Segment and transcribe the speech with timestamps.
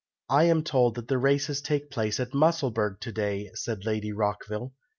[0.31, 4.73] "I am told that the races take place at Musselburgh to day," said Lady Rockville.